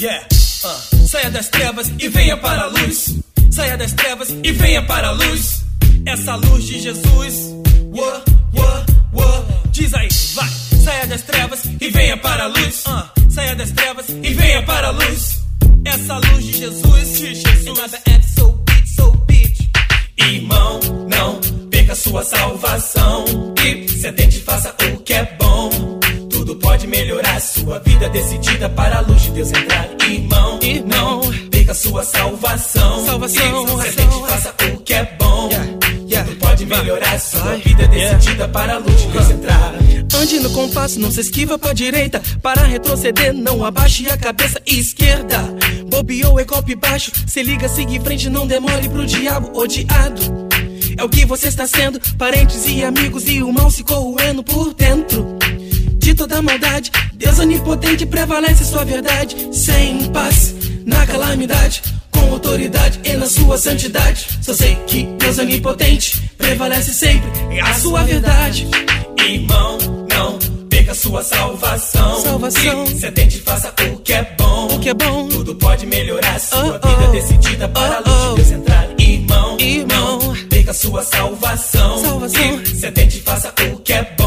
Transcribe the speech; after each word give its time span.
Yeah, 0.00 0.24
uh. 0.64 1.06
saia 1.08 1.28
das 1.28 1.48
trevas 1.48 1.90
e 1.98 2.08
venha 2.08 2.36
para 2.36 2.62
a 2.62 2.66
luz. 2.66 3.16
Saia 3.50 3.76
das 3.76 3.92
trevas 3.94 4.28
e 4.44 4.52
venha 4.52 4.80
para 4.86 5.08
a 5.08 5.10
luz. 5.10 5.64
Essa 6.06 6.36
luz 6.36 6.66
de 6.66 6.80
Jesus. 6.80 7.34
Uou, 7.92 8.22
uou, 8.54 8.84
uou. 9.12 9.46
Diz 9.72 9.92
aí, 9.94 10.08
vai. 10.34 10.48
Saia 10.84 11.04
das 11.08 11.22
trevas 11.22 11.64
e 11.80 11.90
venha 11.90 12.16
para 12.16 12.44
a 12.44 12.46
luz. 12.46 12.84
Uh. 12.86 13.28
Saia 13.28 13.56
das 13.56 13.72
trevas 13.72 14.08
e 14.08 14.34
venha 14.34 14.62
para 14.62 14.86
a 14.86 14.90
luz. 14.90 15.42
Essa 15.84 16.18
luz 16.18 16.44
de 16.44 16.52
Jesus. 16.58 17.18
De 17.18 17.34
Jesus. 17.34 17.78
so 18.36 18.52
beat, 18.52 18.86
so 18.86 19.10
beat. 19.26 19.70
Irmão, 20.16 20.78
não 21.10 21.40
perca 21.70 21.96
sua 21.96 22.22
salvação. 22.22 23.24
E 23.66 23.88
se 23.88 24.06
atente, 24.06 24.38
faça 24.42 24.72
o 24.92 25.00
que 25.00 25.12
é 25.12 25.24
bom. 25.24 25.37
Sua 27.78 27.84
vida 27.84 28.08
decidida 28.08 28.68
para 28.70 28.98
a 28.98 29.00
luz 29.02 29.22
de 29.22 29.30
Deus 29.30 29.50
entrar. 29.50 29.88
Irmão, 30.08 30.58
irmão, 30.60 31.20
perca 31.48 31.72
sua 31.74 32.02
salvação. 32.02 33.06
Salvação, 33.06 33.80
atente, 33.80 34.20
faça 34.28 34.54
o 34.74 34.78
que 34.78 34.94
é 34.94 35.16
bom. 35.16 35.48
Yeah. 35.48 35.78
Yeah. 36.08 36.28
Tudo 36.28 36.40
pode 36.40 36.66
melhorar 36.66 37.20
sua 37.20 37.54
vida 37.56 37.86
decidida 37.86 38.32
yeah. 38.32 38.48
para 38.48 38.74
a 38.74 38.78
luz 38.78 39.00
de 39.00 39.06
Deus 39.08 39.30
entrar. 39.30 39.74
Ande 40.12 40.40
no 40.40 40.50
compasso, 40.50 40.98
não 40.98 41.12
se 41.12 41.20
esquiva 41.20 41.56
pra 41.56 41.72
direita. 41.72 42.20
Para 42.42 42.62
retroceder, 42.62 43.32
não 43.32 43.64
abaixe 43.64 44.10
a 44.10 44.16
cabeça 44.16 44.60
esquerda. 44.66 45.38
Bobeou 45.88 46.40
é 46.40 46.44
golpe 46.44 46.74
baixo, 46.74 47.12
se 47.28 47.44
liga, 47.44 47.68
siga 47.68 47.92
em 47.92 48.00
frente, 48.00 48.28
não 48.28 48.44
demore 48.44 48.88
pro 48.88 49.06
diabo 49.06 49.56
odiado. 49.56 50.20
É 50.96 51.04
o 51.04 51.08
que 51.08 51.24
você 51.24 51.46
está 51.46 51.64
sendo, 51.64 52.00
parentes 52.16 52.66
e 52.66 52.82
amigos 52.82 53.28
e 53.28 53.40
o 53.40 53.52
mal 53.52 53.70
se 53.70 53.84
corroendo 53.84 54.42
por 54.42 54.74
dentro. 54.74 55.38
De 56.08 56.14
toda 56.14 56.40
maldade, 56.40 56.90
Deus 57.12 57.38
onipotente 57.38 58.06
prevalece 58.06 58.64
sua 58.64 58.82
verdade. 58.82 59.36
Sem 59.52 60.10
paz, 60.10 60.54
na 60.86 61.06
calamidade, 61.06 61.82
com 62.10 62.32
autoridade 62.32 62.98
e 63.04 63.12
na 63.12 63.26
sua 63.26 63.58
santidade. 63.58 64.26
Só 64.40 64.54
sei 64.54 64.74
que 64.86 65.02
Deus 65.18 65.36
onipotente 65.36 66.18
prevalece 66.38 66.94
sempre 66.94 67.28
em 67.50 67.60
a 67.60 67.74
sua 67.74 68.04
verdade. 68.04 68.66
Irmão, 69.22 69.76
não 70.08 70.38
perca 70.70 70.94
sua 70.94 71.22
salvação. 71.22 72.22
Salvação. 72.22 72.84
E 72.84 72.98
se 72.98 73.06
atente, 73.06 73.38
faça 73.40 73.68
o 73.92 73.98
que 73.98 74.14
é 74.14 74.34
bom. 74.38 74.76
O 74.76 74.78
que 74.78 74.88
é 74.88 74.94
bom. 74.94 75.28
Tudo 75.28 75.56
pode 75.56 75.84
melhorar 75.84 76.40
sua 76.40 76.80
oh, 76.82 76.88
vida 76.88 77.08
decidida 77.12 77.68
para 77.68 78.02
oh, 78.06 78.08
a 78.08 78.30
luz 78.30 78.46
de 78.46 78.54
Deus 78.54 78.62
entrar. 78.62 78.88
Irmão, 78.98 79.56
irmão, 79.60 80.18
não 80.20 80.48
perca 80.48 80.72
sua 80.72 81.04
salvação. 81.04 81.98
Salvação. 81.98 82.62
E 82.62 82.66
se 82.66 82.86
atente, 82.86 83.20
faça 83.20 83.52
o 83.70 83.76
que 83.80 83.92
é 83.92 84.02
bom. 84.16 84.17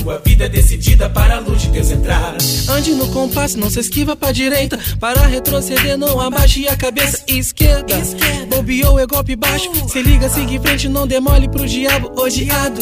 Sua 0.00 0.18
vida 0.24 0.48
decidida 0.48 1.10
para 1.10 1.36
a 1.36 1.40
luz 1.40 1.62
de 1.62 1.68
Deus 1.68 1.90
entrar. 1.90 2.36
Ande 2.68 2.92
no 2.92 3.08
compasso, 3.08 3.58
não 3.58 3.68
se 3.68 3.80
esquiva 3.80 4.16
pra 4.16 4.32
direita. 4.32 4.78
Para 4.98 5.26
retroceder, 5.26 5.96
não 5.98 6.18
abaixe 6.20 6.66
a 6.68 6.76
cabeça 6.76 7.22
esquerda. 7.26 7.98
esquerda. 7.98 8.46
Bobeou 8.46 8.98
é 8.98 9.06
golpe 9.06 9.36
baixo. 9.36 9.70
Se 9.88 10.02
liga, 10.02 10.28
siga 10.28 10.52
em 10.52 10.60
frente, 10.60 10.88
não 10.88 11.06
demole 11.06 11.48
pro 11.48 11.66
diabo 11.66 12.10
odiado. 12.20 12.80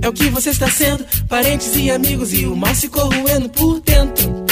É 0.00 0.08
o 0.08 0.12
que 0.12 0.30
você 0.30 0.50
está 0.50 0.70
sendo, 0.70 1.04
parentes 1.28 1.74
e 1.76 1.90
amigos, 1.90 2.32
e 2.32 2.46
o 2.46 2.56
mal 2.56 2.74
se 2.74 2.88
corroendo 2.88 3.48
por 3.50 3.80
dentro. 3.80 4.44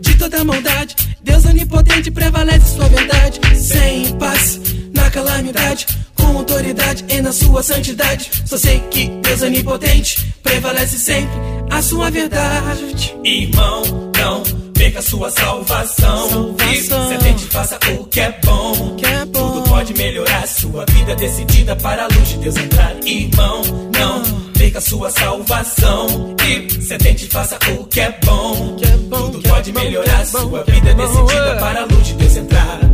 De 0.00 0.14
toda 0.16 0.44
maldade, 0.44 0.94
Deus 1.22 1.44
onipotente 1.44 2.10
prevalece 2.10 2.76
sua 2.76 2.88
verdade. 2.88 3.40
Sem 3.56 4.16
paz, 4.16 4.60
na 4.94 5.10
calamidade, 5.10 5.86
com 6.34 6.38
autoridade 6.38 7.04
e 7.08 7.20
na 7.20 7.32
sua 7.32 7.62
santidade. 7.62 8.28
Só 8.44 8.58
sei 8.58 8.80
que 8.90 9.06
Deus 9.22 9.42
onipotente 9.42 10.34
prevalece 10.42 10.98
sempre 10.98 11.34
a 11.70 11.80
sua 11.80 12.10
verdade. 12.10 13.16
Irmão, 13.24 14.10
não 14.18 14.42
perca 14.72 15.00
sua 15.00 15.30
salvação. 15.30 16.28
salvação. 16.28 16.56
E 16.72 16.82
se 16.82 16.92
atente, 16.92 17.44
faça 17.46 17.78
o 17.96 18.04
que 18.06 18.20
é 18.20 18.36
bom. 18.44 18.96
Que 18.96 19.06
é 19.06 19.24
bom. 19.24 19.52
Tudo 19.52 19.68
pode 19.68 19.94
melhorar 19.94 20.46
sua 20.48 20.84
vida 20.86 21.14
decidida 21.14 21.76
para 21.76 22.04
a 22.04 22.08
luz 22.08 22.28
de 22.28 22.38
Deus 22.38 22.56
entrar. 22.56 22.96
Irmão, 23.04 23.62
não 23.96 24.22
perca 24.58 24.80
sua 24.80 25.10
salvação. 25.10 26.34
E 26.48 26.82
se 26.82 26.94
atente, 26.94 27.26
faça 27.28 27.56
o 27.78 27.84
que 27.84 28.00
é 28.00 28.18
bom. 28.24 28.74
Que 28.76 28.86
é 28.86 28.96
bom 28.96 29.30
Tudo 29.30 29.48
pode 29.48 29.70
é 29.70 29.72
bom, 29.72 29.80
melhorar 29.80 30.22
é 30.22 30.24
sua 30.24 30.60
é 30.66 30.72
vida 30.72 30.94
decidida 30.94 31.56
para 31.60 31.82
a 31.82 31.84
luz 31.84 32.06
de 32.08 32.14
Deus 32.14 32.36
entrar. 32.36 32.93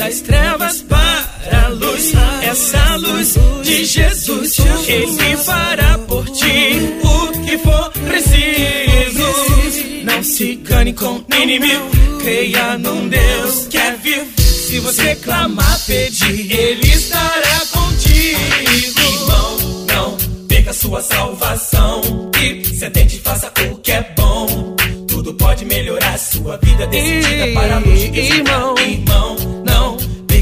Das 0.00 0.22
trevas 0.22 0.82
para 0.88 1.66
a 1.66 1.68
luz, 1.68 2.14
essa 2.42 2.96
luz 2.96 3.34
de 3.62 3.84
Jesus, 3.84 4.56
Ele 4.88 5.36
fará 5.36 5.98
por 5.98 6.24
ti 6.30 6.96
o 7.04 7.32
que 7.44 7.58
for 7.58 7.90
preciso. 7.90 10.02
Não 10.02 10.22
se 10.22 10.54
engane 10.54 10.94
com 10.94 11.22
inimigo, 11.38 11.84
creia 12.18 12.78
num 12.78 13.10
Deus 13.10 13.66
que 13.68 13.76
é 13.76 13.94
vivo. 13.96 14.26
Se 14.40 14.80
você 14.80 15.14
clamar, 15.16 15.78
pedir, 15.84 16.50
Ele 16.50 16.88
estará 16.88 17.60
contigo. 17.70 18.40
Irmão, 18.96 19.56
não 19.86 20.16
perca 20.48 20.72
sua 20.72 21.02
salvação. 21.02 22.00
E 22.42 22.64
se 22.64 22.86
atente, 22.86 23.20
faça 23.22 23.52
o 23.70 23.76
que 23.76 23.92
é 23.92 24.14
bom. 24.16 24.46
Tudo 25.06 25.34
pode 25.34 25.66
melhorar 25.66 26.18
sua 26.18 26.56
vida 26.56 26.86
decidida 26.86 27.48
para 27.52 27.76
a 27.76 27.78
luz 27.80 28.00
de 28.00 28.08
Deus 28.08 28.30
Irmão. 28.30 28.74
Irmão, 28.78 29.36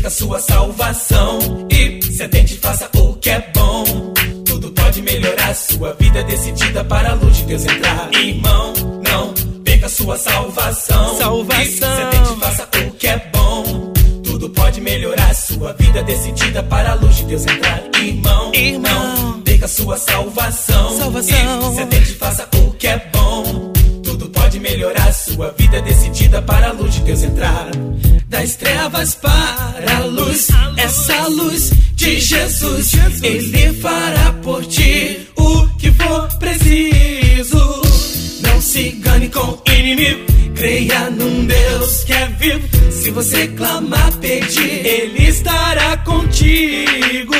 perca 0.09 0.11
sua 0.11 0.41
salvação. 0.41 1.39
E 1.71 2.03
se 2.03 2.23
atente, 2.23 2.57
faça 2.57 2.89
o 2.97 3.15
que 3.15 3.31
é 3.31 3.51
bom. 3.55 3.85
Tudo 4.45 4.71
pode 4.73 5.03
melhorar 5.03 5.55
sua 5.55 5.93
vida 5.95 6.23
decidida 6.25 6.85
para 6.85 7.11
a 7.11 7.15
luz 7.15 7.37
de 7.37 7.45
Deus 7.45 7.65
entrar. 7.65 8.11
Irmão, 8.15 8.73
não 9.05 9.35
perca 9.63 9.89
sua 9.89 10.17
salvação. 10.17 11.19
Salvação. 11.19 11.63
E 11.63 11.67
se 11.67 11.85
atente, 11.85 12.41
faça 12.41 12.69
o 12.87 12.91
que 12.93 13.07
é 13.07 13.31
bom. 13.33 13.93
Tudo 14.25 14.51
pode 14.51 14.81
melhorar 14.81 15.35
sua 15.35 15.73
vida 15.75 16.03
decidida 16.03 16.63
para 16.63 16.93
a 16.93 16.95
luz 16.95 17.17
de 17.17 17.25
Deus 17.25 17.43
entrar. 17.47 17.83
Irmão, 18.01 18.53
Irmão. 18.55 19.17
não 19.17 19.41
perca 19.43 19.69
sua 19.69 19.97
salvação. 19.97 20.99
Salvação. 20.99 21.73
E 21.73 21.75
se 21.75 21.81
atente, 21.83 22.15
faça 22.15 22.49
o 22.57 22.71
que 22.73 22.87
é 22.87 23.11
bom. 23.13 23.73
Tudo 24.03 24.29
pode 24.31 24.59
melhorar 24.59 25.13
sua 25.13 25.55
vida 25.57 25.81
decidida 25.83 26.41
para 26.43 26.71
a 26.71 26.73
luz 26.73 26.95
de 26.95 27.01
Deus 27.01 27.23
entrar. 27.23 27.69
Das 28.29 28.57
trevas 28.57 29.15
para 29.15 29.97
a 29.97 30.05
luz, 30.05 30.49
essa 30.77 31.29
luz 31.29 31.71
de 31.95 32.21
Jesus, 32.21 32.93
Ele 33.23 33.73
fará 33.81 34.35
por 34.43 34.67
ti 34.67 35.27
o 35.35 35.67
que 35.79 35.91
for 35.93 36.29
preciso. 36.39 37.83
Não 38.43 38.61
se 38.61 38.91
engane 38.91 39.31
com 39.31 39.59
inimigo, 39.67 40.27
creia 40.55 41.09
num 41.09 41.47
Deus 41.47 42.05
que 42.05 42.13
é 42.13 42.27
vivo. 42.39 42.69
Se 42.93 43.11
você 43.11 43.49
clamar, 43.49 44.13
pedir, 44.19 44.87
Ele 44.87 45.27
estará 45.27 45.97
contigo. 45.97 47.35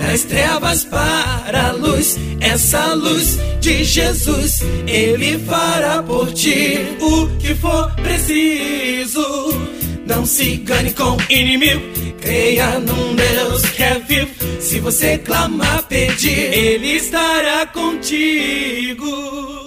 Das 0.00 0.22
trevas 0.24 0.84
para 0.84 1.68
a 1.68 1.72
luz, 1.72 2.18
essa 2.40 2.92
luz 2.92 3.38
de 3.60 3.84
Jesus, 3.84 4.60
Ele 4.86 5.38
fará 5.38 6.02
por 6.02 6.30
ti 6.32 6.78
o 7.00 7.26
que 7.38 7.54
for 7.54 7.90
preciso. 7.96 9.75
Não 10.06 10.24
se 10.24 10.54
engane 10.54 10.92
com 10.92 11.16
inimigo, 11.28 11.82
creia 12.20 12.78
num 12.78 13.14
Deus 13.14 13.62
que 13.70 13.82
é 13.82 13.98
vivo. 13.98 14.30
Se 14.60 14.78
você 14.78 15.18
clamar, 15.18 15.82
pedir, 15.84 16.54
Ele 16.54 16.96
estará 16.96 17.66
contigo. 17.66 19.65